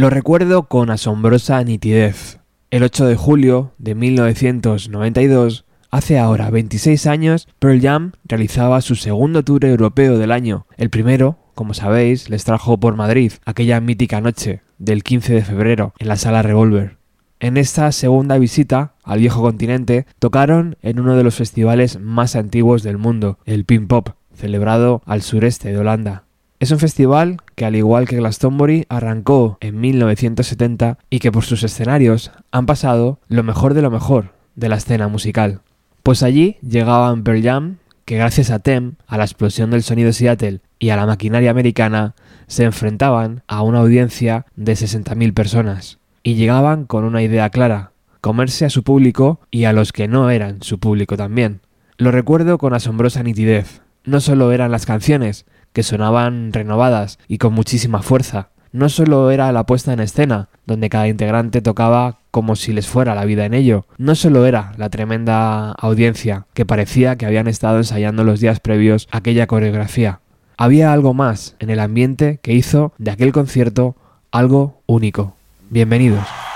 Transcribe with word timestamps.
Lo 0.00 0.08
recuerdo 0.08 0.62
con 0.62 0.88
asombrosa 0.88 1.62
nitidez. 1.62 2.38
El 2.70 2.84
8 2.84 3.04
de 3.04 3.16
julio 3.16 3.74
de 3.76 3.94
1992, 3.94 5.66
hace 5.90 6.18
ahora 6.18 6.48
26 6.48 7.06
años, 7.06 7.48
Pearl 7.58 7.82
Jam 7.82 8.12
realizaba 8.24 8.80
su 8.80 8.94
segundo 8.94 9.44
tour 9.44 9.66
europeo 9.66 10.16
del 10.16 10.32
año. 10.32 10.64
El 10.78 10.88
primero, 10.88 11.36
como 11.54 11.74
sabéis, 11.74 12.30
les 12.30 12.44
trajo 12.44 12.80
por 12.80 12.96
Madrid 12.96 13.32
aquella 13.44 13.78
mítica 13.82 14.22
noche 14.22 14.62
del 14.78 15.02
15 15.02 15.34
de 15.34 15.44
febrero 15.44 15.92
en 15.98 16.08
la 16.08 16.16
sala 16.16 16.40
Revolver. 16.40 16.96
En 17.38 17.58
esta 17.58 17.92
segunda 17.92 18.38
visita 18.38 18.94
al 19.04 19.18
viejo 19.18 19.42
continente 19.42 20.06
tocaron 20.18 20.78
en 20.80 20.98
uno 20.98 21.14
de 21.14 21.24
los 21.24 21.34
festivales 21.34 22.00
más 22.00 22.36
antiguos 22.36 22.82
del 22.82 22.96
mundo, 22.96 23.38
el 23.44 23.66
Pin 23.66 23.86
Pop, 23.86 24.08
celebrado 24.32 25.02
al 25.04 25.20
sureste 25.20 25.70
de 25.70 25.76
Holanda. 25.76 26.24
Es 26.60 26.70
un 26.72 26.78
festival 26.78 27.38
que 27.54 27.64
al 27.64 27.74
igual 27.74 28.06
que 28.06 28.16
Glastonbury 28.16 28.84
arrancó 28.90 29.56
en 29.62 29.80
1970 29.80 30.98
y 31.08 31.18
que 31.18 31.32
por 31.32 31.42
sus 31.42 31.62
escenarios 31.62 32.32
han 32.50 32.66
pasado 32.66 33.18
lo 33.28 33.42
mejor 33.42 33.72
de 33.72 33.80
lo 33.80 33.90
mejor 33.90 34.34
de 34.56 34.68
la 34.68 34.76
escena 34.76 35.08
musical. 35.08 35.62
Pues 36.02 36.22
allí 36.22 36.58
llegaban 36.60 37.24
Pearl 37.24 37.42
Jam, 37.42 37.76
que 38.04 38.16
gracias 38.18 38.50
a 38.50 38.58
Tem, 38.58 38.96
a 39.06 39.16
la 39.16 39.24
explosión 39.24 39.70
del 39.70 39.82
sonido 39.82 40.12
Seattle 40.12 40.60
y 40.78 40.90
a 40.90 40.96
la 40.96 41.06
maquinaria 41.06 41.50
americana, 41.50 42.14
se 42.46 42.64
enfrentaban 42.64 43.42
a 43.48 43.62
una 43.62 43.78
audiencia 43.78 44.44
de 44.54 44.74
60.000 44.74 45.32
personas. 45.32 45.98
Y 46.22 46.34
llegaban 46.34 46.84
con 46.84 47.04
una 47.04 47.22
idea 47.22 47.48
clara, 47.48 47.92
comerse 48.20 48.66
a 48.66 48.70
su 48.70 48.82
público 48.82 49.40
y 49.50 49.64
a 49.64 49.72
los 49.72 49.92
que 49.92 50.08
no 50.08 50.28
eran 50.28 50.62
su 50.62 50.78
público 50.78 51.16
también. 51.16 51.62
Lo 51.96 52.10
recuerdo 52.10 52.58
con 52.58 52.74
asombrosa 52.74 53.22
nitidez. 53.22 53.80
No 54.04 54.20
solo 54.20 54.52
eran 54.52 54.70
las 54.70 54.86
canciones, 54.86 55.46
que 55.72 55.82
sonaban 55.82 56.52
renovadas 56.52 57.18
y 57.28 57.38
con 57.38 57.52
muchísima 57.52 58.02
fuerza. 58.02 58.48
No 58.72 58.88
solo 58.88 59.30
era 59.30 59.50
la 59.50 59.66
puesta 59.66 59.92
en 59.92 60.00
escena, 60.00 60.48
donde 60.66 60.88
cada 60.88 61.08
integrante 61.08 61.60
tocaba 61.60 62.18
como 62.30 62.54
si 62.54 62.72
les 62.72 62.86
fuera 62.86 63.14
la 63.14 63.24
vida 63.24 63.44
en 63.44 63.54
ello, 63.54 63.86
no 63.98 64.14
solo 64.14 64.46
era 64.46 64.72
la 64.76 64.88
tremenda 64.90 65.72
audiencia 65.72 66.46
que 66.54 66.64
parecía 66.64 67.16
que 67.16 67.26
habían 67.26 67.48
estado 67.48 67.78
ensayando 67.78 68.22
los 68.22 68.40
días 68.40 68.60
previos 68.60 69.08
aquella 69.10 69.46
coreografía. 69.46 70.20
Había 70.56 70.92
algo 70.92 71.14
más 71.14 71.56
en 71.58 71.70
el 71.70 71.80
ambiente 71.80 72.38
que 72.42 72.52
hizo 72.52 72.92
de 72.98 73.10
aquel 73.10 73.32
concierto 73.32 73.96
algo 74.30 74.82
único. 74.86 75.34
Bienvenidos. 75.70 76.49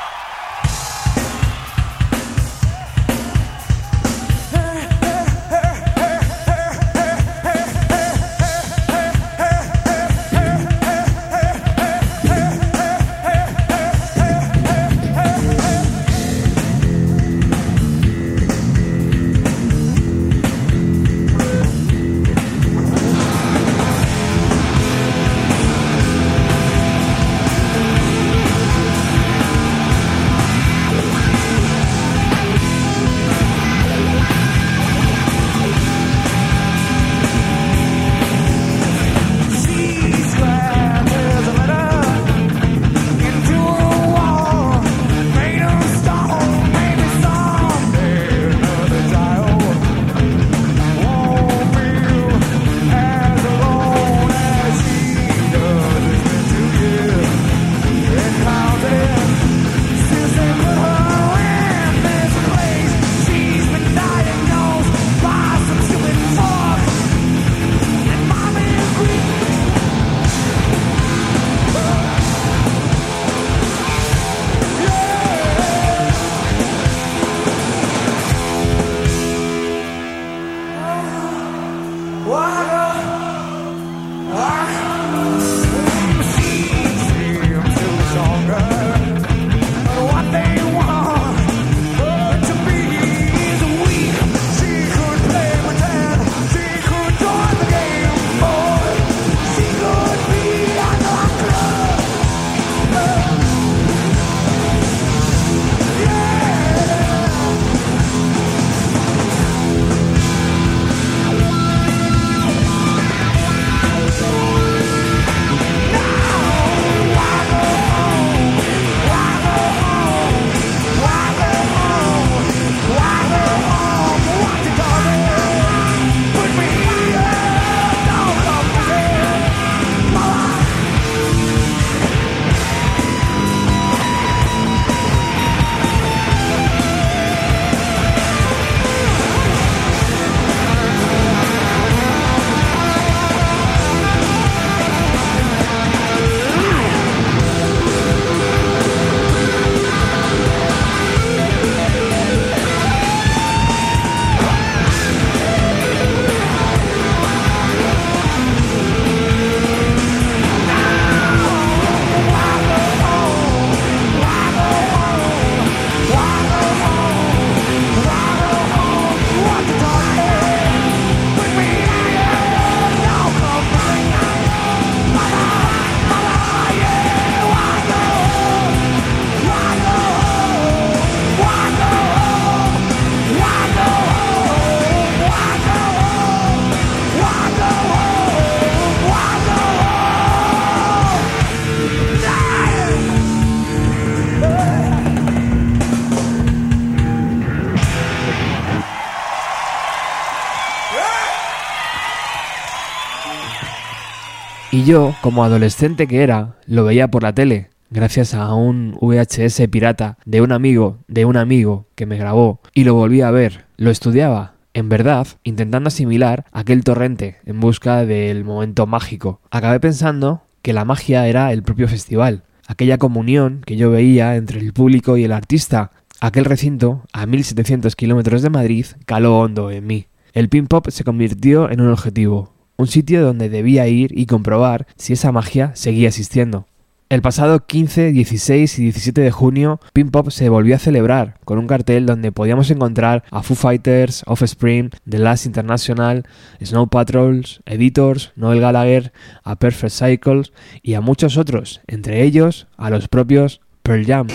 Yo, 204.85 205.15
como 205.23 205.45
adolescente 205.45 206.07
que 206.07 206.23
era, 206.23 206.57
lo 206.67 206.85
veía 206.85 207.09
por 207.09 207.23
la 207.23 207.35
tele, 207.35 207.71
gracias 207.89 208.35
a 208.35 208.53
un 208.53 208.99
VHS 209.01 209.67
pirata 209.71 210.19
de 210.27 210.43
un 210.43 210.53
amigo, 210.53 210.99
de 211.09 211.25
un 211.25 211.39
amigo 211.39 211.87
que 211.95 212.05
me 212.05 212.19
grabó, 212.19 212.61
y 212.75 212.85
lo 212.85 212.93
volví 212.93 213.23
a 213.23 213.31
ver, 213.31 213.65
lo 213.79 213.91
estudiaba, 213.91 214.57
en 214.75 214.91
verdad, 214.91 215.27
intentando 215.43 215.89
asimilar 215.89 216.45
aquel 216.53 216.85
torrente 216.85 217.37
en 217.47 217.61
busca 217.61 218.05
del 218.05 218.45
momento 218.45 218.87
mágico. 218.87 219.41
Acabé 219.51 219.81
pensando 219.81 220.43
que 220.61 220.75
la 220.75 220.85
magia 220.85 221.27
era 221.29 221.51
el 221.53 221.63
propio 221.63 221.89
festival, 221.89 222.43
aquella 222.67 222.99
comunión 222.99 223.63
que 223.65 223.77
yo 223.77 223.91
veía 223.91 224.37
entre 224.37 224.61
el 224.61 224.75
público 224.75 225.17
y 225.17 225.25
el 225.25 225.33
artista. 225.33 225.93
Aquel 226.21 226.45
recinto, 226.45 227.05
a 227.15 227.25
1700 227.25 227.97
kilómetros 227.97 228.43
de 228.43 228.51
Madrid, 228.51 228.85
caló 229.07 229.39
hondo 229.39 229.71
en 229.71 229.87
mí. 229.87 230.09
El 230.35 230.51
pin 230.51 230.67
pop 230.67 230.89
se 230.91 231.05
convirtió 231.05 231.71
en 231.71 231.81
un 231.81 231.91
objetivo, 231.91 232.54
un 232.77 232.87
sitio 232.87 233.23
donde 233.25 233.49
debía 233.49 233.87
ir 233.89 234.17
y 234.19 234.27
comprobar 234.27 234.87
si 234.97 235.13
esa 235.13 235.33
magia 235.33 235.73
seguía 235.75 236.09
existiendo. 236.09 236.67
El 237.11 237.23
pasado 237.23 237.67
15, 237.67 238.13
16 238.13 238.79
y 238.79 238.83
17 238.85 239.21
de 239.21 239.31
junio, 239.31 239.79
Pin 239.93 240.11
Pop 240.11 240.31
se 240.31 240.49
volvió 240.49 240.75
a 240.75 240.79
celebrar 240.79 241.39
con 241.45 241.59
un 241.59 241.67
cartel 241.67 242.07
donde 242.07 242.33
podíamos 242.33 242.71
encontrar 242.71 243.25
a 243.31 243.43
Foo 243.43 243.55
Fighters, 243.55 244.25
Offspring, 244.27 244.91
The 245.09 245.19
Last 245.19 245.47
International, 245.47 246.25
Snow 246.61 246.89
Patrols, 246.89 247.61
Editors, 247.67 248.33
Noel 248.37 248.61
Gallagher, 248.61 249.13
a 249.45 249.57
Perfect 249.57 249.93
Cycles 249.93 250.53
y 250.83 250.95
a 250.95 251.03
muchos 251.03 251.37
otros, 251.37 251.83
entre 251.87 252.23
ellos 252.25 252.67
a 252.79 252.91
los 252.91 253.07
propios 253.07 253.61
Pearl 253.83 254.07
Jam. 254.07 254.27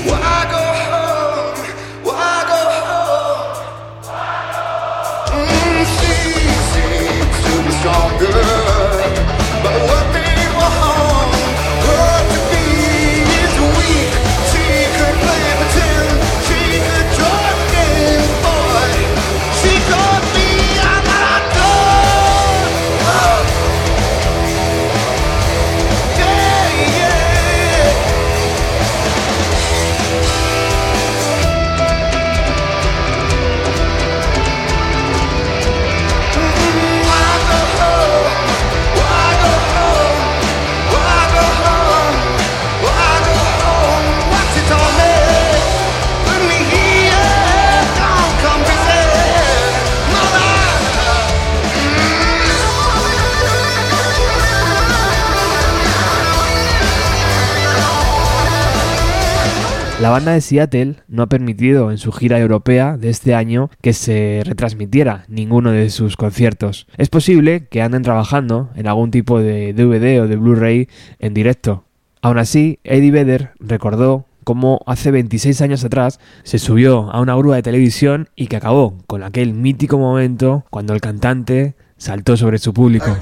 La 60.01 60.09
banda 60.09 60.31
de 60.31 60.39
Seattle 60.39 61.03
no 61.09 61.23
ha 61.23 61.27
permitido 61.27 61.91
en 61.91 61.97
su 61.97 62.13
gira 62.13 62.39
europea 62.39 62.95
de 62.95 63.09
este 63.09 63.35
año 63.35 63.69
que 63.81 63.91
se 63.91 64.43
retransmitiera 64.45 65.25
ninguno 65.27 65.71
de 65.71 65.89
sus 65.89 66.15
conciertos. 66.15 66.87
Es 66.95 67.09
posible 67.09 67.67
que 67.67 67.81
anden 67.81 68.03
trabajando 68.03 68.69
en 68.75 68.87
algún 68.87 69.11
tipo 69.11 69.39
de 69.41 69.73
DVD 69.73 70.21
o 70.21 70.27
de 70.29 70.37
Blu-ray 70.37 70.87
en 71.19 71.33
directo. 71.33 71.83
Aún 72.21 72.37
así, 72.37 72.79
Eddie 72.85 73.11
Vedder 73.11 73.51
recordó 73.59 74.25
cómo 74.45 74.79
hace 74.85 75.11
26 75.11 75.59
años 75.61 75.83
atrás 75.83 76.21
se 76.43 76.59
subió 76.59 77.11
a 77.11 77.19
una 77.19 77.35
grúa 77.35 77.57
de 77.57 77.63
televisión 77.63 78.29
y 78.37 78.47
que 78.47 78.55
acabó 78.55 78.95
con 79.05 79.21
aquel 79.23 79.53
mítico 79.53 79.97
momento 79.97 80.63
cuando 80.69 80.93
el 80.93 81.01
cantante 81.01 81.75
saltó 81.97 82.37
sobre 82.37 82.57
su 82.57 82.73
público. 82.73 83.17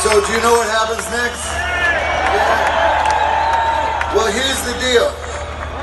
So 0.00 0.08
do 0.08 0.32
you 0.32 0.40
know 0.40 0.52
what 0.52 0.66
happens 0.66 1.04
next? 1.12 1.44
Yeah. 2.32 2.80
Well, 4.14 4.32
here's 4.32 4.62
the 4.64 4.72
deal. 4.80 5.12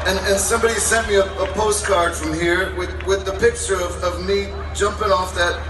And, 0.09 0.17
and 0.25 0.39
somebody 0.39 0.73
sent 0.73 1.07
me 1.07 1.17
a, 1.17 1.25
a 1.39 1.45
postcard 1.53 2.15
from 2.15 2.33
here 2.33 2.75
with, 2.77 2.89
with 3.05 3.25
the 3.25 3.33
picture 3.33 3.75
of, 3.75 3.95
of 4.03 4.25
me 4.25 4.47
jumping 4.73 5.11
off 5.11 5.35
that 5.35 5.61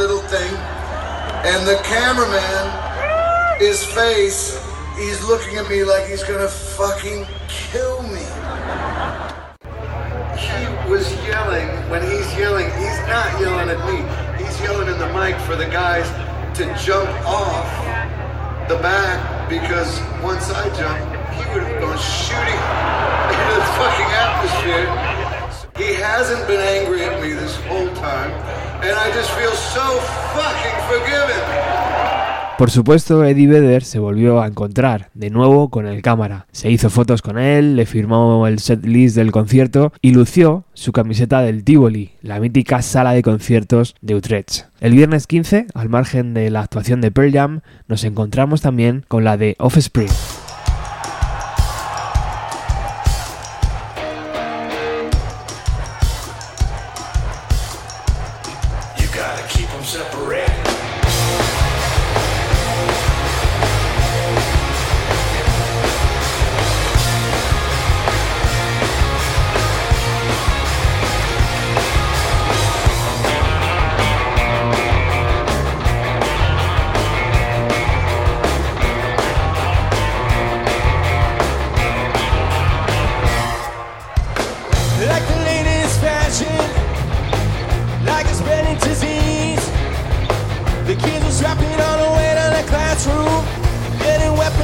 little 0.00 0.18
thing. 0.18 0.52
And 1.46 1.64
the 1.64 1.76
cameraman, 1.84 3.60
his 3.60 3.84
face, 3.84 4.58
he's 4.96 5.22
looking 5.22 5.58
at 5.58 5.70
me 5.70 5.84
like 5.84 6.08
he's 6.08 6.24
gonna 6.24 6.48
fucking 6.48 7.24
kill 7.46 8.02
me. 8.02 8.26
He 10.42 10.66
was 10.90 11.14
yelling, 11.22 11.68
when 11.88 12.02
he's 12.02 12.34
yelling, 12.36 12.66
he's 12.72 12.98
not 13.06 13.40
yelling 13.40 13.70
at 13.70 13.78
me. 13.86 14.02
He's 14.44 14.60
yelling 14.60 14.88
in 14.88 14.98
the 14.98 15.06
mic 15.14 15.36
for 15.42 15.54
the 15.54 15.66
guys 15.66 16.10
to 16.62 16.84
jump 16.84 17.10
off 17.26 17.66
the 18.68 18.76
back 18.76 19.48
because 19.48 20.00
once 20.22 20.48
I 20.50 20.62
jumped, 20.78 21.10
he 21.34 21.42
would 21.50 21.66
have 21.66 21.80
gone 21.80 21.98
shooting 21.98 22.62
into 23.34 23.54
the 23.58 23.66
fucking 23.82 24.10
atmosphere. 24.14 24.86
He 25.76 25.94
hasn't 25.94 26.46
been 26.46 26.60
angry 26.60 27.02
at 27.02 27.20
me 27.20 27.32
this 27.32 27.56
whole 27.62 27.92
time, 27.96 28.30
and 28.80 28.92
I 28.92 29.10
just 29.12 29.30
feel 29.32 29.50
so 29.50 29.98
fucking 30.38 30.78
forgiven. 30.86 32.21
Por 32.62 32.70
supuesto, 32.70 33.24
Eddie 33.24 33.48
Vedder 33.48 33.82
se 33.82 33.98
volvió 33.98 34.40
a 34.40 34.46
encontrar 34.46 35.10
de 35.14 35.30
nuevo 35.30 35.68
con 35.68 35.88
el 35.88 36.00
cámara. 36.00 36.46
Se 36.52 36.70
hizo 36.70 36.90
fotos 36.90 37.20
con 37.20 37.36
él, 37.36 37.74
le 37.74 37.86
firmó 37.86 38.46
el 38.46 38.60
set 38.60 38.86
list 38.86 39.16
del 39.16 39.32
concierto 39.32 39.92
y 40.00 40.12
lució 40.12 40.62
su 40.72 40.92
camiseta 40.92 41.42
del 41.42 41.64
Tivoli, 41.64 42.12
la 42.22 42.38
mítica 42.38 42.80
sala 42.80 43.14
de 43.14 43.22
conciertos 43.24 43.96
de 44.00 44.14
Utrecht. 44.14 44.66
El 44.78 44.92
viernes 44.92 45.26
15, 45.26 45.66
al 45.74 45.88
margen 45.88 46.34
de 46.34 46.50
la 46.50 46.60
actuación 46.60 47.00
de 47.00 47.10
Pearl 47.10 47.32
Jam, 47.32 47.60
nos 47.88 48.04
encontramos 48.04 48.60
también 48.60 49.04
con 49.08 49.24
la 49.24 49.36
de 49.36 49.56
Offspring. 49.58 50.06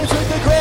Dreams 0.08 0.28
the 0.28 0.40
great 0.42 0.57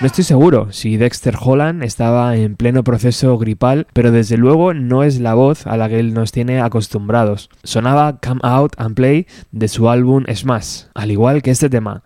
No 0.00 0.06
estoy 0.06 0.24
seguro 0.24 0.72
si 0.72 0.96
Dexter 0.96 1.36
Holland 1.38 1.82
estaba 1.82 2.34
en 2.34 2.56
pleno 2.56 2.82
proceso 2.82 3.36
gripal, 3.36 3.86
pero 3.92 4.10
desde 4.10 4.38
luego 4.38 4.72
no 4.72 5.02
es 5.02 5.20
la 5.20 5.34
voz 5.34 5.66
a 5.66 5.76
la 5.76 5.90
que 5.90 5.98
él 5.98 6.14
nos 6.14 6.32
tiene 6.32 6.62
acostumbrados. 6.62 7.50
Sonaba 7.64 8.18
Come 8.18 8.40
Out 8.42 8.72
and 8.78 8.94
Play 8.94 9.26
de 9.52 9.68
su 9.68 9.90
álbum 9.90 10.24
Smash, 10.34 10.84
al 10.94 11.10
igual 11.10 11.42
que 11.42 11.50
este 11.50 11.68
tema, 11.68 12.02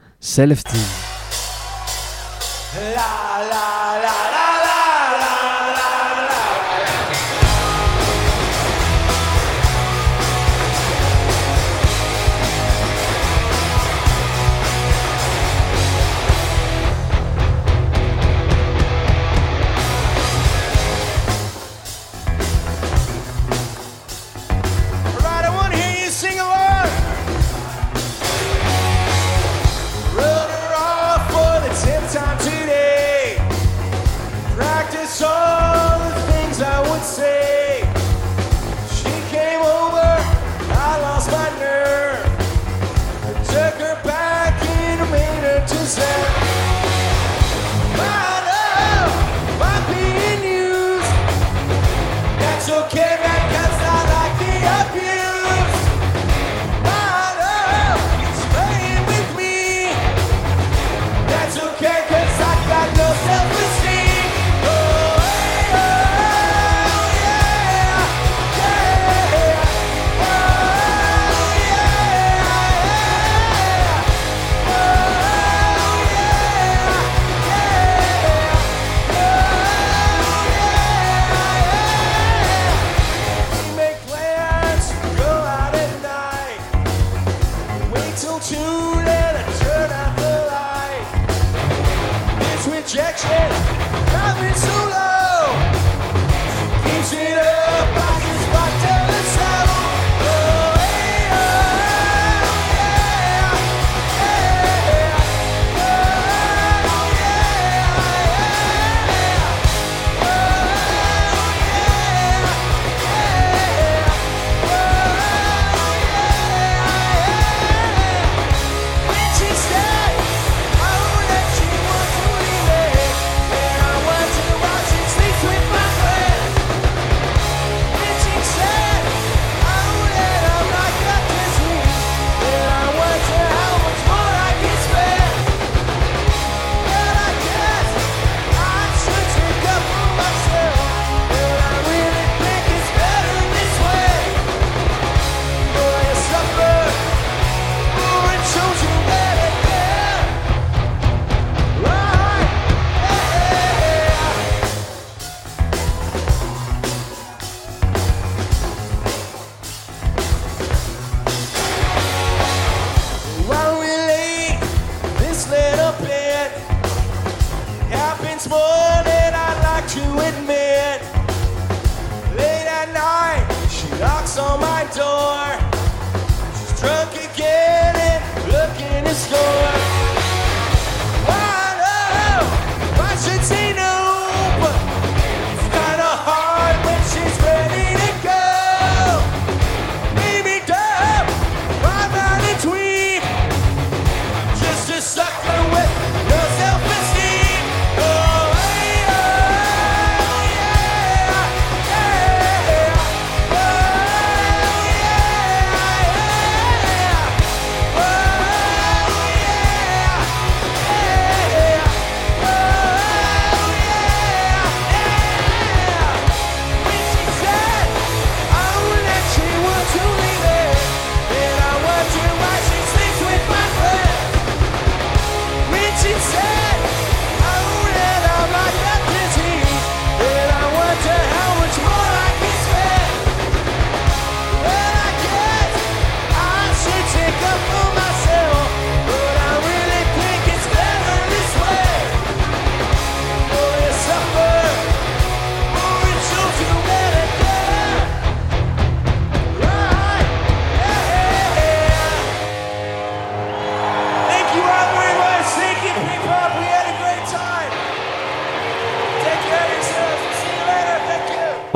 Wednesday. 45.84 46.43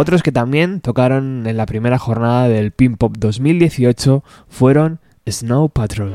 Otros 0.00 0.22
que 0.22 0.30
también 0.30 0.80
tocaron 0.80 1.44
en 1.48 1.56
la 1.56 1.66
primera 1.66 1.98
jornada 1.98 2.48
del 2.48 2.70
Pin 2.70 2.96
Pop 2.96 3.16
2018 3.18 4.22
fueron 4.48 5.00
Snow 5.26 5.70
Patrol. 5.70 6.14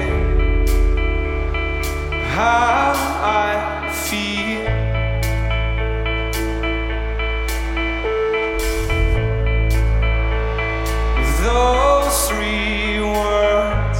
how 2.31 2.93
I 3.23 3.91
feel. 4.07 4.63
Those 11.43 12.29
three 12.29 13.01
words 13.01 13.99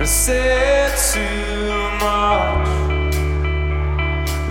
are 0.00 0.06
said 0.06 0.96
too 1.12 1.74
much. 2.06 2.68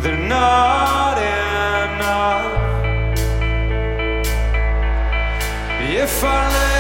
They're 0.03 0.27
not 0.37 1.17
enough. 1.17 2.53
If 5.81 6.23
I 6.23 6.41
lay 6.53 6.72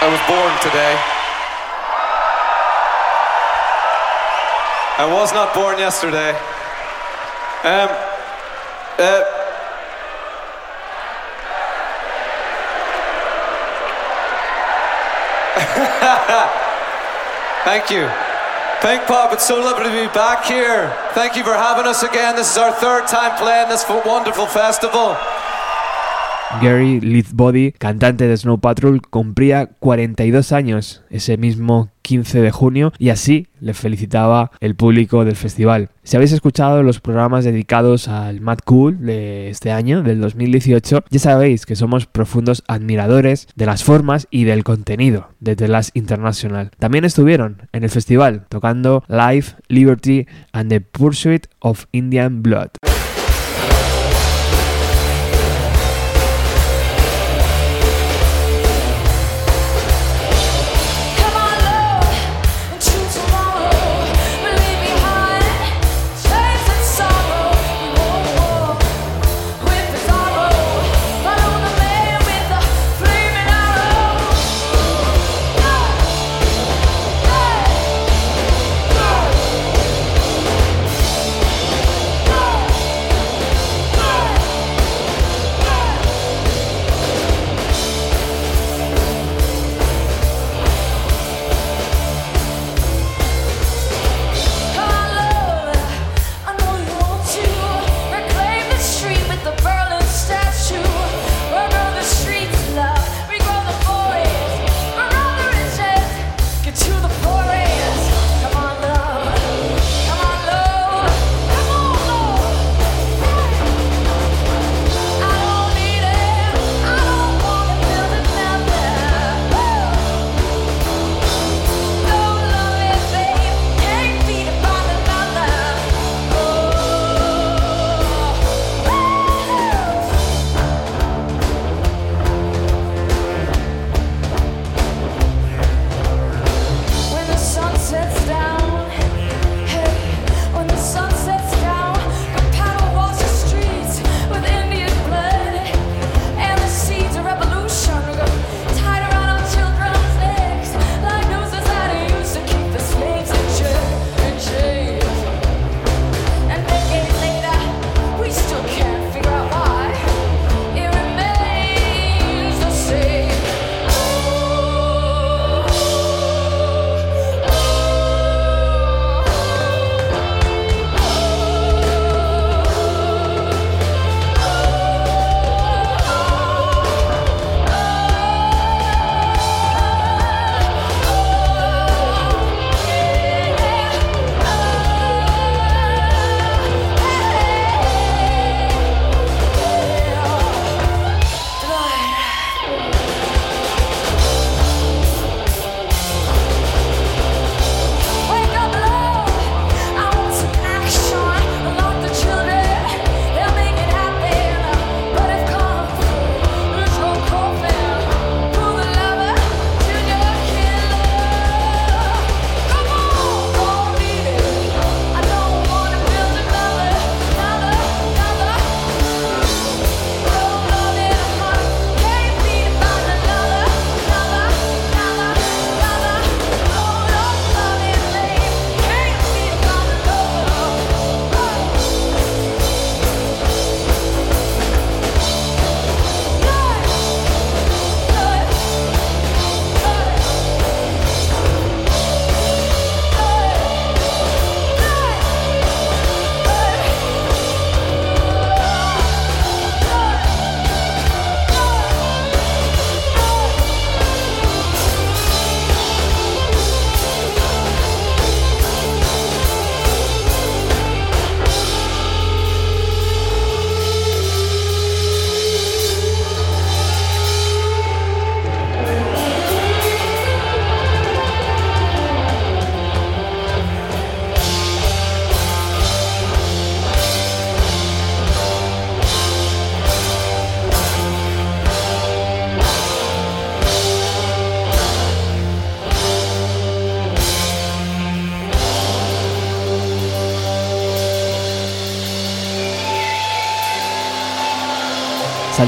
I 0.00 0.10
was 0.10 0.20
born 0.28 0.52
today. 0.60 0.94
I 4.98 5.06
was 5.10 5.32
not 5.32 5.54
born 5.54 5.78
yesterday. 5.78 6.30
Um, 7.64 7.88
uh, 8.98 9.37
Thank 17.68 17.90
you. 17.90 18.08
Pink 18.80 19.04
Pop, 19.04 19.30
it's 19.34 19.46
so 19.46 19.60
lovely 19.60 19.84
to 19.84 20.08
be 20.08 20.08
back 20.14 20.46
here. 20.46 20.88
Thank 21.12 21.36
you 21.36 21.44
for 21.44 21.52
having 21.52 21.84
us 21.84 22.02
again. 22.02 22.34
This 22.34 22.52
is 22.52 22.56
our 22.56 22.72
third 22.72 23.06
time 23.06 23.36
playing 23.36 23.68
this 23.68 23.84
wonderful 24.06 24.46
festival. 24.46 25.12
Gary 26.62 27.00
Leithbody, 27.00 27.72
cantante 27.72 28.26
de 28.26 28.36
Snow 28.36 28.58
Patrol, 28.58 29.02
cumplía 29.02 29.66
42 29.78 30.52
años 30.52 31.02
ese 31.10 31.36
mismo 31.36 31.90
15 32.02 32.40
de 32.40 32.50
junio 32.50 32.92
y 32.98 33.10
así 33.10 33.48
le 33.60 33.74
felicitaba 33.74 34.50
el 34.60 34.74
público 34.74 35.24
del 35.24 35.36
festival. 35.36 35.90
Si 36.02 36.16
habéis 36.16 36.32
escuchado 36.32 36.82
los 36.82 37.00
programas 37.00 37.44
dedicados 37.44 38.08
al 38.08 38.40
Mad 38.40 38.58
Cool 38.64 39.04
de 39.04 39.50
este 39.50 39.72
año, 39.72 40.02
del 40.02 40.20
2018, 40.20 41.04
ya 41.10 41.18
sabéis 41.18 41.66
que 41.66 41.76
somos 41.76 42.06
profundos 42.06 42.64
admiradores 42.66 43.46
de 43.54 43.66
las 43.66 43.84
formas 43.84 44.26
y 44.30 44.44
del 44.44 44.64
contenido 44.64 45.28
de 45.40 45.54
The 45.54 45.68
Last 45.68 45.94
International. 45.94 46.70
También 46.78 47.04
estuvieron 47.04 47.68
en 47.72 47.84
el 47.84 47.90
festival 47.90 48.46
tocando 48.48 49.04
Life, 49.08 49.56
Liberty 49.68 50.26
and 50.52 50.70
the 50.70 50.80
Pursuit 50.80 51.46
of 51.60 51.84
Indian 51.92 52.42
Blood. 52.42 52.70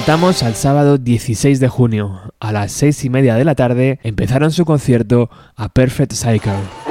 saltamos 0.01 0.43
al 0.43 0.55
sábado 0.55 0.97
16 0.97 1.61
de 1.61 1.69
junio. 1.69 2.23
A 2.41 2.53
las 2.53 2.73
6 2.73 3.05
y 3.05 3.11
media 3.11 3.35
de 3.35 3.45
la 3.45 3.55
tarde 3.55 3.99
empezaron 4.03 4.51
su 4.51 4.65
concierto 4.65 5.29
A 5.57 5.69
Perfect 5.69 6.15
Cycle. 6.15 6.90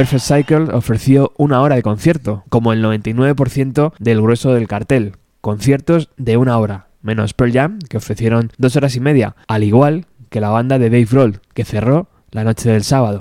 Perfect 0.00 0.22
Cycle 0.22 0.72
ofreció 0.72 1.34
una 1.36 1.60
hora 1.60 1.76
de 1.76 1.82
concierto, 1.82 2.42
como 2.48 2.72
el 2.72 2.82
99% 2.82 3.92
del 3.98 4.22
grueso 4.22 4.54
del 4.54 4.66
cartel. 4.66 5.16
Conciertos 5.42 6.08
de 6.16 6.38
una 6.38 6.56
hora, 6.56 6.86
menos 7.02 7.34
Pearl 7.34 7.52
Jam, 7.52 7.78
que 7.80 7.98
ofrecieron 7.98 8.50
dos 8.56 8.76
horas 8.76 8.96
y 8.96 9.00
media, 9.00 9.36
al 9.46 9.62
igual 9.62 10.06
que 10.30 10.40
la 10.40 10.48
banda 10.48 10.78
de 10.78 10.88
Dave 10.88 11.08
Roll, 11.10 11.40
que 11.52 11.66
cerró 11.66 12.08
la 12.30 12.44
noche 12.44 12.70
del 12.70 12.82
sábado. 12.82 13.20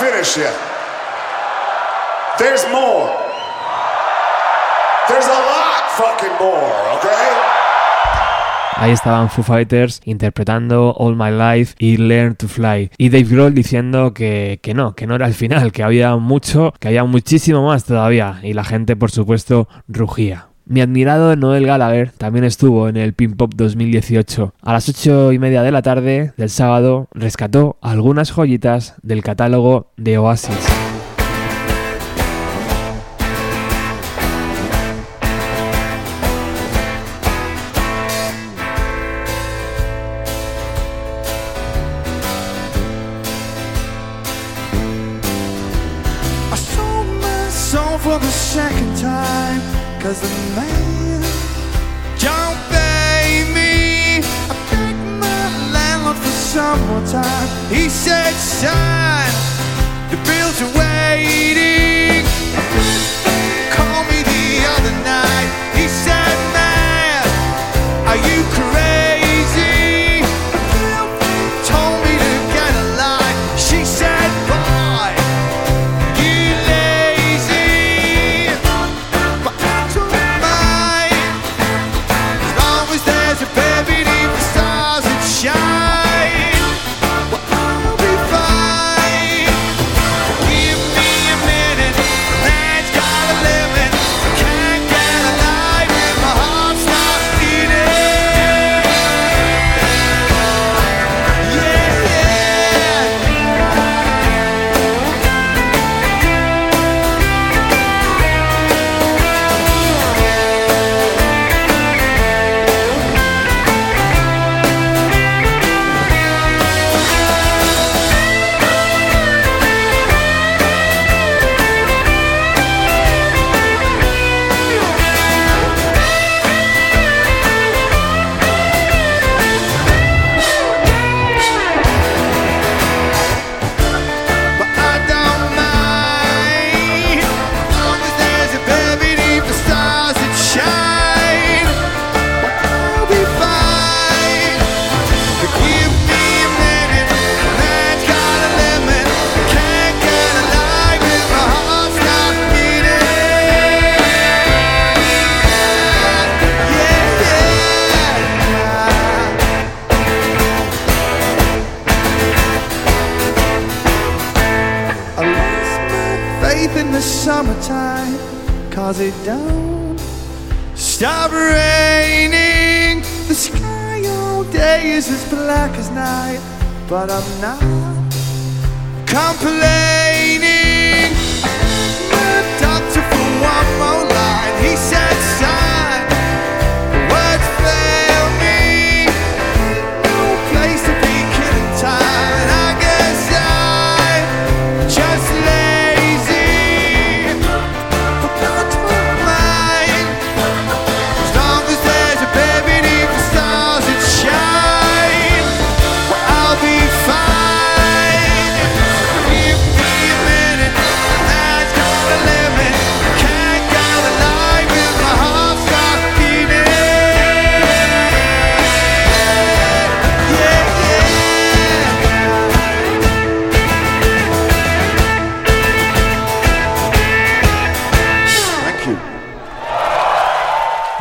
finished 0.00 0.38
yet. 0.38 0.56
There's 2.38 2.64
more. 2.72 3.12
There's 5.08 5.26
a 5.26 5.40
lot 5.52 5.82
fucking 5.98 6.36
more, 6.40 6.72
okay? 6.96 7.28
Ahí 8.76 8.92
estaban 8.92 9.28
Foo 9.28 9.42
Fighters 9.42 10.00
interpretando 10.06 10.94
All 10.96 11.14
My 11.14 11.30
Life 11.30 11.74
y 11.78 11.98
Learn 11.98 12.34
to 12.36 12.48
Fly. 12.48 12.90
Y 12.96 13.10
Dave 13.10 13.24
Grohl 13.24 13.54
diciendo 13.54 14.14
que, 14.14 14.58
que, 14.62 14.72
no, 14.72 14.94
que 14.94 15.06
no 15.06 15.16
era 15.16 15.26
el 15.26 15.34
final, 15.34 15.70
que 15.70 15.82
había 15.82 16.16
mucho, 16.16 16.72
que 16.80 16.88
había 16.88 17.04
muchísimo 17.04 17.66
más 17.66 17.84
todavía. 17.84 18.40
Y 18.42 18.54
la 18.54 18.64
gente, 18.64 18.96
por 18.96 19.10
supuesto, 19.10 19.68
rugía. 19.86 20.49
Mi 20.70 20.82
admirado 20.82 21.34
Noel 21.34 21.66
Gallagher 21.66 22.12
también 22.12 22.44
estuvo 22.44 22.88
en 22.88 22.96
el 22.96 23.12
Pin 23.12 23.32
Pop 23.32 23.54
2018. 23.56 24.54
A 24.62 24.72
las 24.72 24.88
8 24.88 25.32
y 25.32 25.38
media 25.40 25.64
de 25.64 25.72
la 25.72 25.82
tarde 25.82 26.32
del 26.36 26.48
sábado 26.48 27.08
rescató 27.12 27.76
algunas 27.80 28.30
joyitas 28.30 28.94
del 29.02 29.24
catálogo 29.24 29.90
de 29.96 30.18
Oasis. 30.18 30.79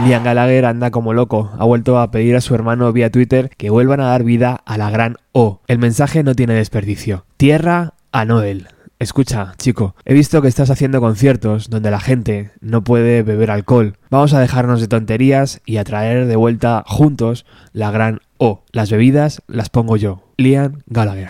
Liam 0.05 0.23
Gallagher 0.23 0.65
anda 0.65 0.91
como 0.91 1.13
loco, 1.13 1.51
ha 1.59 1.65
vuelto 1.65 1.99
a 1.99 2.09
pedir 2.09 2.35
a 2.37 2.41
su 2.41 2.55
hermano 2.55 2.91
vía 2.93 3.11
Twitter 3.11 3.49
que 3.57 3.69
vuelvan 3.69 3.99
a 3.99 4.05
dar 4.05 4.23
vida 4.23 4.61
a 4.65 4.77
la 4.77 4.89
gran 4.89 5.17
O. 5.33 5.59
El 5.67 5.77
mensaje 5.77 6.23
no 6.23 6.35
tiene 6.35 6.53
desperdicio. 6.53 7.25
Tierra 7.35 7.95
a 8.13 8.23
Noel. 8.23 8.69
Escucha, 8.99 9.53
chico, 9.57 9.95
he 10.05 10.13
visto 10.13 10.41
que 10.41 10.47
estás 10.47 10.69
haciendo 10.69 11.01
conciertos 11.01 11.69
donde 11.69 11.91
la 11.91 11.99
gente 11.99 12.51
no 12.61 12.83
puede 12.83 13.23
beber 13.23 13.51
alcohol. 13.51 13.97
Vamos 14.09 14.33
a 14.33 14.39
dejarnos 14.39 14.79
de 14.79 14.87
tonterías 14.87 15.61
y 15.65 15.77
a 15.77 15.83
traer 15.83 16.27
de 16.27 16.35
vuelta 16.37 16.83
juntos 16.87 17.45
la 17.73 17.91
gran 17.91 18.21
O. 18.37 18.63
Las 18.71 18.91
bebidas 18.91 19.41
las 19.47 19.69
pongo 19.69 19.97
yo. 19.97 20.23
Liam 20.37 20.81
Gallagher. 20.87 21.29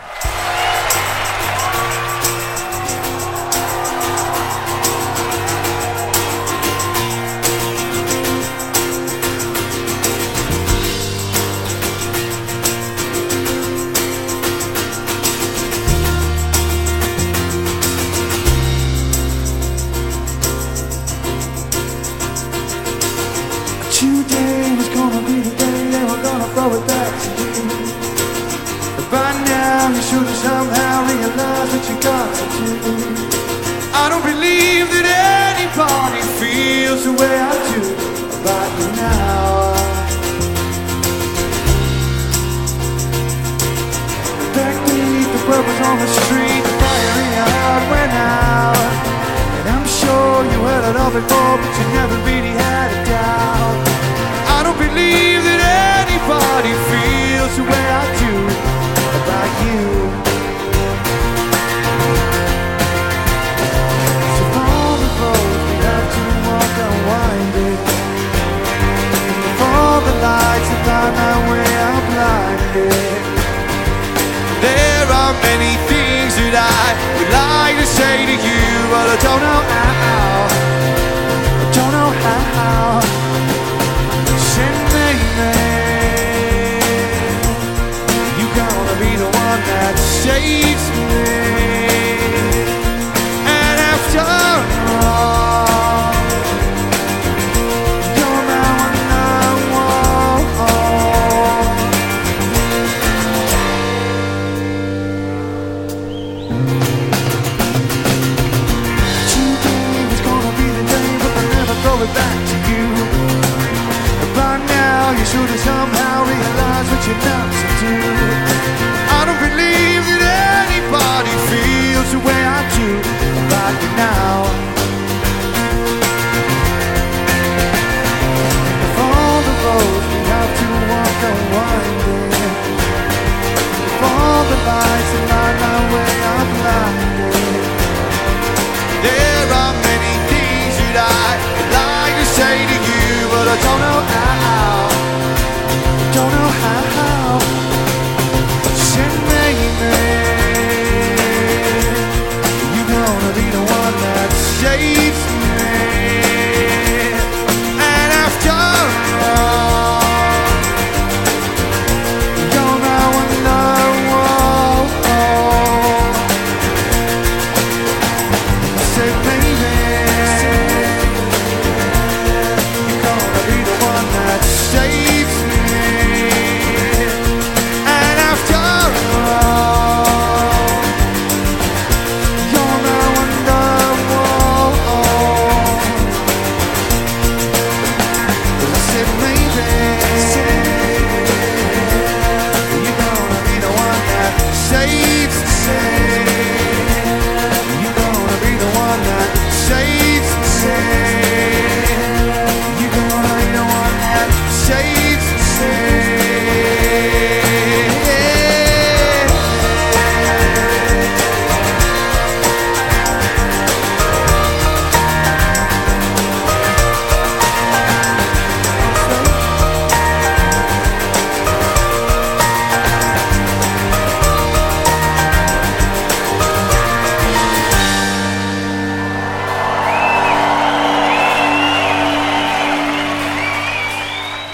Bye. 106.49 106.98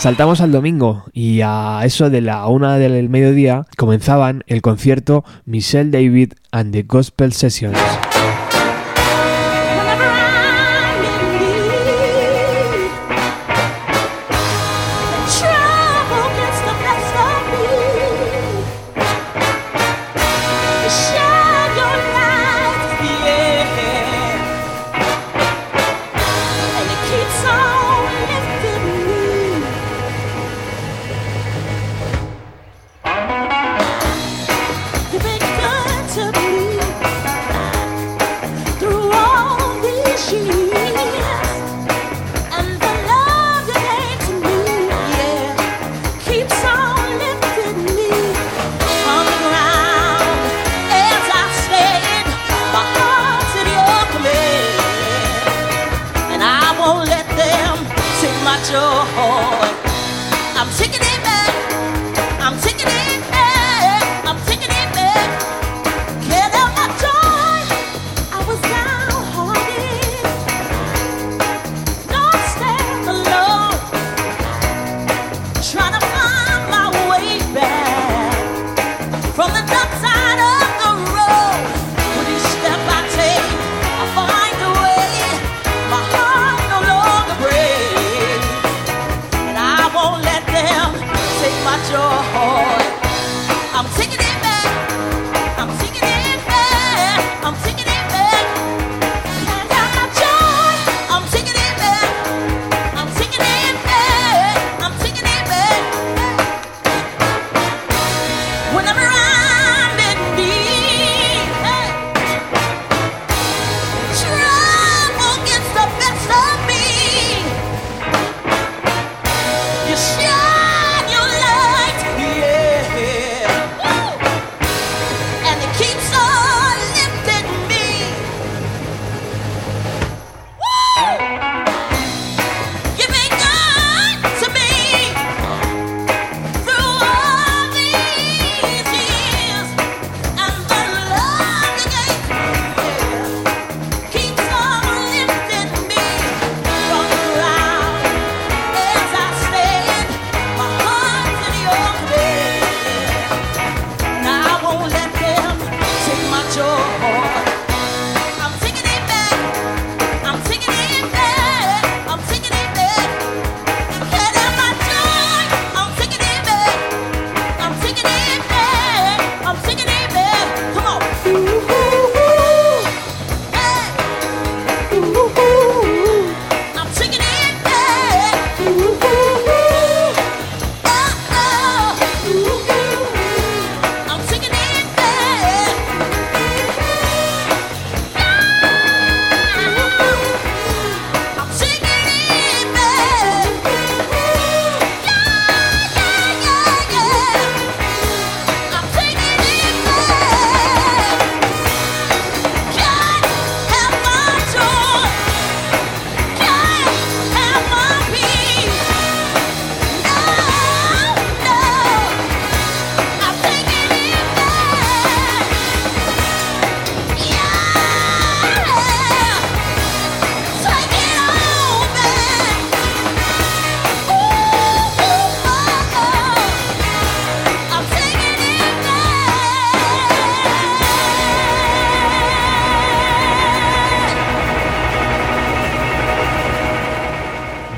Saltamos 0.05 0.39
al 0.39 0.51
domingo 0.51 1.05
y 1.13 1.41
a 1.41 1.81
eso 1.83 2.11
de 2.11 2.21
la 2.21 2.45
una 2.45 2.77
del 2.77 3.09
mediodía 3.09 3.65
comenzaban 3.75 4.43
el 4.45 4.61
concierto 4.61 5.25
Michelle 5.45 5.89
David 5.89 6.33
and 6.51 6.71
the 6.73 6.83
Gospel 6.83 7.33
Sessions. 7.33 7.75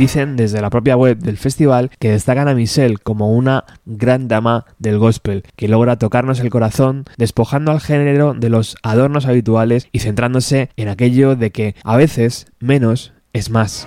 Dicen 0.07 0.37
desde 0.37 0.61
la 0.61 0.69
propia 0.69 0.95
web 0.95 1.17
del 1.17 1.35
festival 1.35 1.91
que 1.99 2.11
destacan 2.11 2.47
a 2.47 2.53
Michelle 2.53 2.95
como 2.95 3.33
una 3.33 3.65
gran 3.85 4.29
dama 4.29 4.63
del 4.79 4.99
gospel, 4.99 5.43
que 5.57 5.67
logra 5.67 5.97
tocarnos 5.97 6.39
el 6.39 6.49
corazón 6.49 7.03
despojando 7.17 7.73
al 7.73 7.81
género 7.81 8.33
de 8.33 8.49
los 8.49 8.77
adornos 8.83 9.25
habituales 9.25 9.89
y 9.91 9.99
centrándose 9.99 10.69
en 10.77 10.87
aquello 10.87 11.35
de 11.35 11.51
que 11.51 11.75
a 11.83 11.97
veces 11.97 12.45
menos 12.61 13.11
es 13.33 13.49
más. 13.49 13.85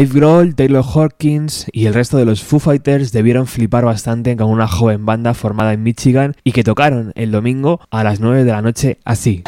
Dave 0.00 0.14
Grohl, 0.14 0.54
Taylor 0.54 0.82
Hawkins 0.82 1.66
y 1.72 1.84
el 1.84 1.92
resto 1.92 2.16
de 2.16 2.24
los 2.24 2.42
Foo 2.42 2.58
Fighters 2.58 3.12
debieron 3.12 3.46
flipar 3.46 3.84
bastante 3.84 4.34
con 4.34 4.48
una 4.48 4.66
joven 4.66 5.04
banda 5.04 5.34
formada 5.34 5.74
en 5.74 5.82
Michigan 5.82 6.34
y 6.42 6.52
que 6.52 6.64
tocaron 6.64 7.12
el 7.16 7.30
domingo 7.30 7.80
a 7.90 8.02
las 8.02 8.18
9 8.18 8.44
de 8.44 8.50
la 8.50 8.62
noche 8.62 8.98
así. 9.04 9.42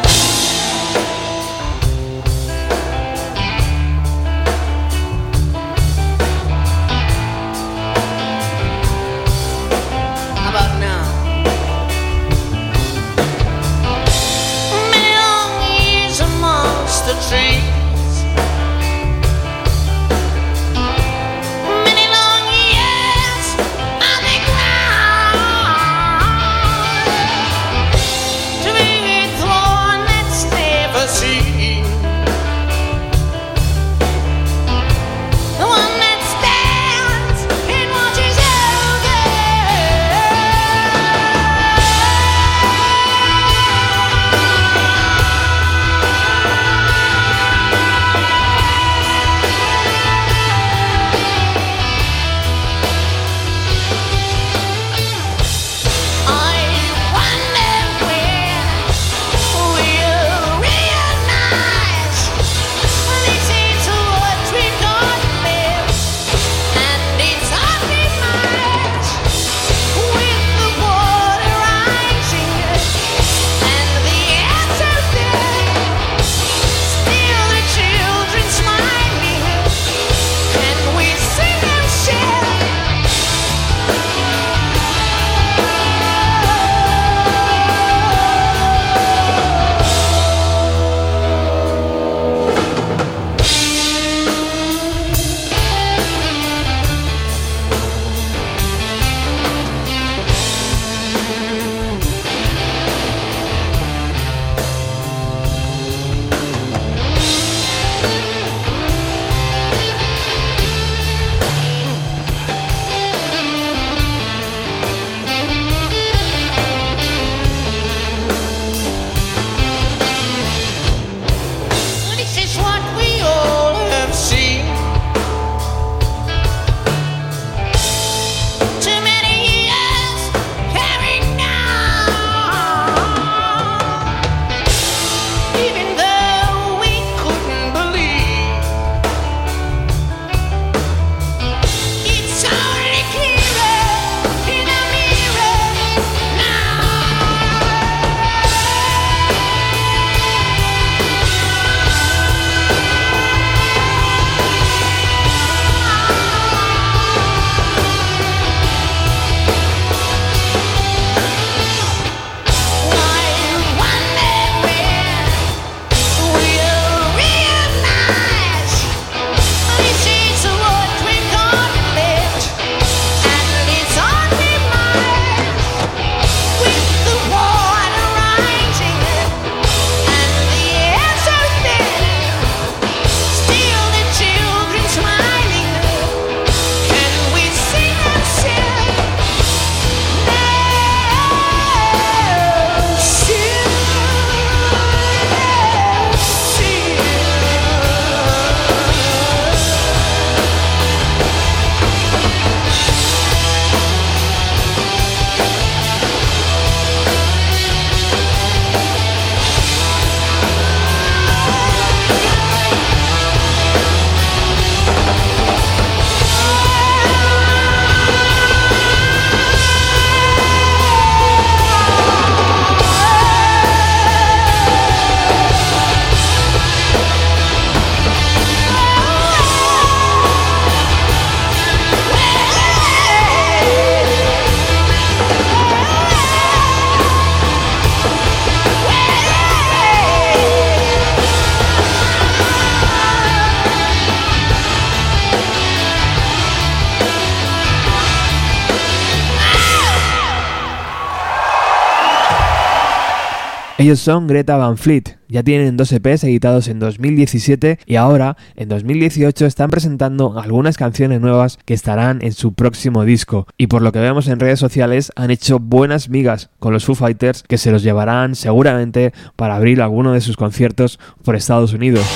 Son 253.97 254.27
Greta 254.27 254.57
Van 254.57 254.77
Fleet, 254.77 255.19
ya 255.29 255.43
tienen 255.43 255.77
dos 255.77 255.93
EPs 255.93 256.25
editados 256.25 256.69
en 256.69 256.79
2017 256.79 257.79
y 257.87 257.97
ahora, 257.97 258.37
en 258.55 258.69
2018, 258.69 259.47
están 259.47 259.71
presentando 259.71 260.39
algunas 260.39 260.77
canciones 260.77 261.21
nuevas 261.21 261.59
que 261.65 261.75
estarán 261.75 262.21
en 262.23 262.33
su 262.33 262.55
próximo 262.55 263.05
disco. 263.05 263.47
Y 263.57 263.67
por 263.69 263.83
lo 263.83 263.93
que 263.93 264.01
vemos 264.01 264.29
en 264.29 264.41
redes 264.41 264.61
sociales, 264.61 265.13
han 265.17 265.31
hecho 265.31 265.59
buenas 265.59 266.09
migas 266.09 266.51
con 266.59 266.73
los 266.73 266.85
Foo 266.85 266.95
Fighters 266.95 267.43
que 267.43 267.59
se 267.59 267.71
los 267.71 267.83
llevarán 267.83 268.35
seguramente 268.35 269.13
para 269.37 269.57
abrir 269.57 269.81
alguno 269.81 270.13
de 270.13 270.21
sus 270.21 270.37
conciertos 270.37 270.99
por 271.25 271.37
Estados 271.37 271.73
Unidos. 271.73 272.07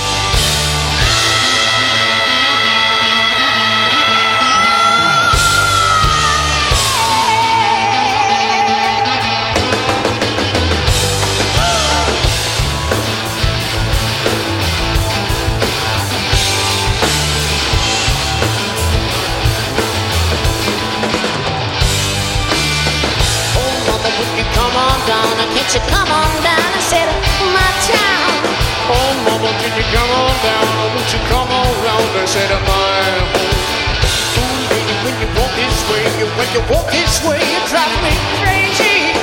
Walk 36.71 36.91
this 36.91 37.23
way, 37.23 37.39
you 37.39 37.61
drive 37.71 37.97
me 38.03 38.12
crazy. 38.43 39.14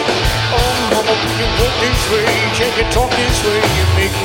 Oh, 0.54 0.74
mama, 0.92 1.12
when 1.12 1.34
you 1.40 1.48
walk 1.60 1.76
this 1.84 2.02
way, 2.12 2.26
you 2.78 2.86
talk 2.92 3.10
this 3.12 3.38
way? 3.44 3.60
You 3.60 3.86
make 4.00 4.16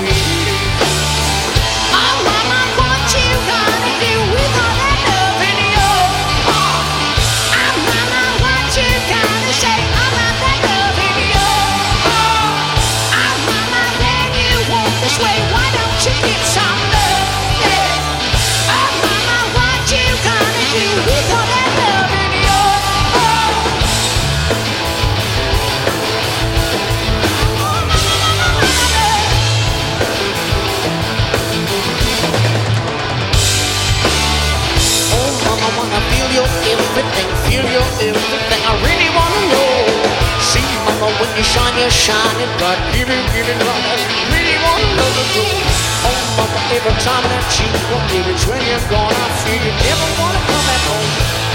you're 41.79 41.91
shining 41.91 42.51
bright. 42.59 42.79
It, 42.95 43.07
right. 43.07 43.23
I 43.23 44.21
really 44.35 44.59
wanna 44.67 44.89
know 44.99 45.11
the 45.15 45.25
truth. 45.31 45.63
Oh, 46.03 46.19
mama, 46.35 46.61
every 46.75 46.97
time 46.99 47.23
that 47.23 47.47
you 47.55 47.67
come 47.87 48.05
near, 48.11 48.27
it's 48.35 48.45
when 48.51 48.63
you're 48.67 48.83
gone. 48.91 49.15
I 49.15 49.29
feel 49.47 49.59
you 49.63 49.73
never 49.87 50.09
wanna 50.19 50.43
come 50.43 50.65
back 50.67 50.83
home. 50.91 51.13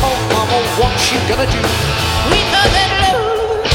Oh, 0.08 0.18
mama, 0.32 0.58
what 0.80 0.96
you 1.12 1.20
gonna 1.28 1.48
do? 1.48 1.62
We 2.32 2.40
know 2.56 2.66
that 2.72 2.92
love. 3.04 3.68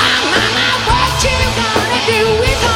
Ah, 0.00 0.20
mama, 0.32 0.68
what 0.88 1.20
you 1.20 1.36
gonna 1.52 2.00
do 2.08 2.20
with 2.40 2.71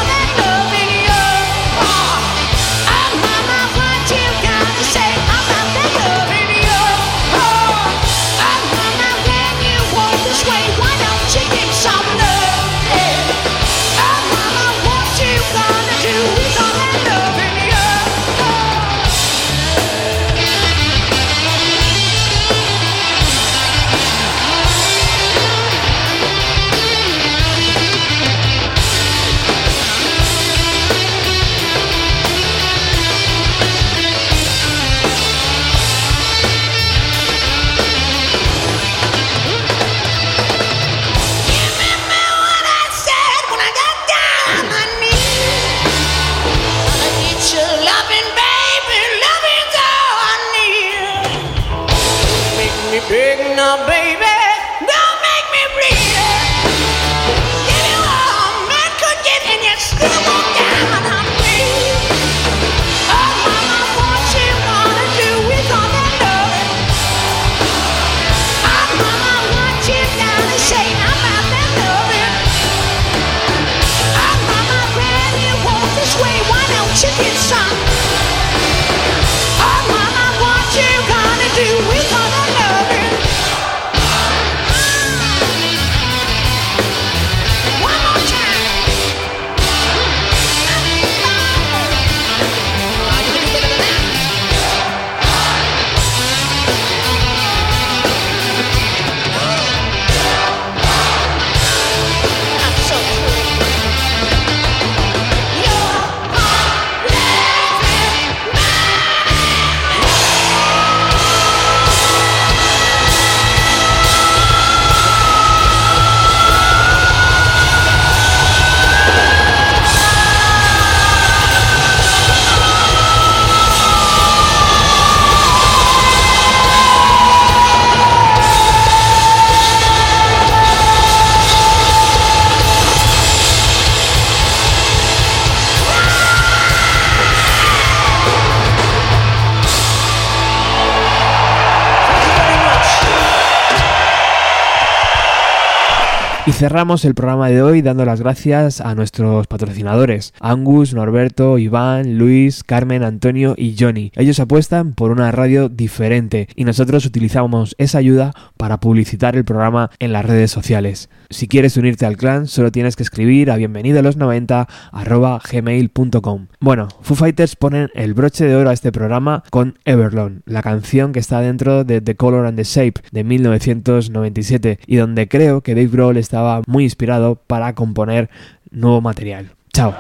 cerramos 146.56 147.04
el 147.04 147.14
programa 147.14 147.50
de 147.50 147.60
hoy 147.60 147.82
dando 147.82 148.06
las 148.06 148.22
gracias 148.22 148.80
a 148.80 148.94
nuestros 148.94 149.46
patrocinadores, 149.46 150.32
Angus, 150.40 150.94
Norberto, 150.94 151.58
Iván, 151.58 152.16
Luis, 152.16 152.64
Carmen, 152.64 153.02
Antonio 153.02 153.54
y 153.58 153.76
Johnny. 153.78 154.10
Ellos 154.14 154.40
apuestan 154.40 154.94
por 154.94 155.10
una 155.10 155.30
radio 155.32 155.68
diferente 155.68 156.48
y 156.56 156.64
nosotros 156.64 157.04
utilizamos 157.04 157.74
esa 157.76 157.98
ayuda 157.98 158.32
para 158.56 158.80
publicitar 158.80 159.36
el 159.36 159.44
programa 159.44 159.90
en 159.98 160.12
las 160.12 160.24
redes 160.24 160.50
sociales. 160.50 161.10
Si 161.28 161.46
quieres 161.46 161.76
unirte 161.76 162.06
al 162.06 162.16
clan, 162.16 162.46
solo 162.46 162.72
tienes 162.72 162.96
que 162.96 163.02
escribir 163.02 163.50
a 163.50 163.56
bienvenido 163.56 163.98
a 163.98 164.02
los 164.02 164.16
90 164.16 164.66
arroba 164.92 165.42
gmail.com. 165.52 166.46
Bueno, 166.60 166.88
Foo 167.02 167.16
Fighters 167.16 167.56
ponen 167.56 167.90
el 167.94 168.14
broche 168.14 168.46
de 168.46 168.56
oro 168.56 168.70
a 168.70 168.72
este 168.72 168.92
programa 168.92 169.42
con 169.50 169.78
Everlong, 169.84 170.40
la 170.46 170.62
canción 170.62 171.12
que 171.12 171.18
está 171.18 171.40
dentro 171.40 171.84
de 171.84 172.00
The 172.00 172.16
Color 172.16 172.46
and 172.46 172.56
the 172.56 172.64
Shape 172.64 173.02
de 173.12 173.24
1997 173.24 174.78
y 174.86 174.96
donde 174.96 175.28
creo 175.28 175.60
que 175.60 175.74
Dave 175.74 175.88
Grohl 175.88 176.16
está 176.16 176.45
muy 176.66 176.84
inspirado 176.84 177.36
para 177.46 177.74
componer 177.74 178.30
nuevo 178.70 179.00
material. 179.00 179.50
Chao. 179.72 179.94